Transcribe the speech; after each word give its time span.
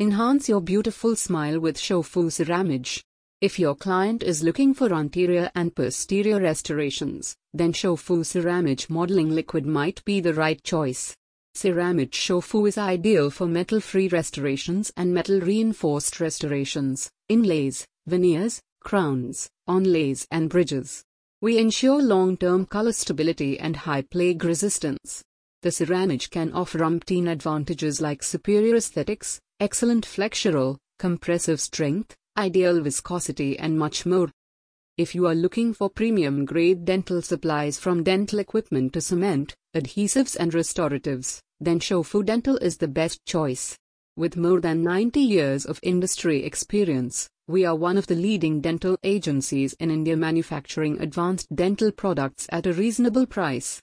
Enhance 0.00 0.48
your 0.48 0.60
beautiful 0.60 1.14
smile 1.14 1.60
with 1.60 1.76
Shofu 1.76 2.24
Ceramage. 2.28 3.00
If 3.40 3.60
your 3.60 3.76
client 3.76 4.24
is 4.24 4.42
looking 4.42 4.74
for 4.74 4.92
anterior 4.92 5.52
and 5.54 5.72
posterior 5.72 6.40
restorations, 6.40 7.36
then 7.52 7.72
Shofu 7.72 8.24
Ceramage 8.24 8.90
modeling 8.90 9.30
liquid 9.30 9.64
might 9.64 10.04
be 10.04 10.18
the 10.18 10.34
right 10.34 10.60
choice. 10.64 11.14
Ceramage 11.54 12.10
Shofu 12.10 12.66
is 12.66 12.76
ideal 12.76 13.30
for 13.30 13.46
metal-free 13.46 14.08
restorations 14.08 14.90
and 14.96 15.14
metal-reinforced 15.14 16.18
restorations, 16.18 17.08
inlays, 17.28 17.86
veneers, 18.08 18.60
crowns, 18.80 19.48
onlays 19.68 20.26
and 20.32 20.50
bridges. 20.50 21.04
We 21.40 21.56
ensure 21.56 22.02
long-term 22.02 22.66
color 22.66 22.92
stability 22.92 23.60
and 23.60 23.76
high 23.76 24.02
plague 24.02 24.42
resistance. 24.42 25.22
The 25.62 25.70
Ceramage 25.70 26.30
can 26.30 26.52
offer 26.52 26.80
umpteen 26.80 27.30
advantages 27.30 28.00
like 28.00 28.24
superior 28.24 28.74
aesthetics, 28.74 29.40
excellent 29.60 30.04
flexural, 30.04 30.76
compressive 30.98 31.60
strength, 31.60 32.16
ideal 32.36 32.80
viscosity 32.80 33.58
and 33.58 33.78
much 33.78 34.04
more. 34.04 34.30
If 34.96 35.14
you 35.14 35.26
are 35.26 35.34
looking 35.34 35.72
for 35.72 35.88
premium 35.90 36.44
grade 36.44 36.84
dental 36.84 37.22
supplies 37.22 37.78
from 37.78 38.04
dental 38.04 38.38
equipment 38.38 38.92
to 38.92 39.00
cement, 39.00 39.54
adhesives 39.74 40.36
and 40.38 40.52
restoratives, 40.52 41.40
then 41.60 41.80
Shofu 41.80 42.24
Dental 42.24 42.56
is 42.58 42.76
the 42.76 42.88
best 42.88 43.24
choice. 43.26 43.76
With 44.16 44.36
more 44.36 44.60
than 44.60 44.82
90 44.82 45.20
years 45.20 45.64
of 45.64 45.80
industry 45.82 46.44
experience, 46.44 47.28
we 47.46 47.64
are 47.64 47.74
one 47.74 47.98
of 47.98 48.06
the 48.06 48.14
leading 48.14 48.60
dental 48.60 48.96
agencies 49.02 49.74
in 49.80 49.90
India 49.90 50.16
manufacturing 50.16 51.00
advanced 51.00 51.54
dental 51.54 51.90
products 51.92 52.46
at 52.50 52.66
a 52.66 52.72
reasonable 52.72 53.26
price. 53.26 53.72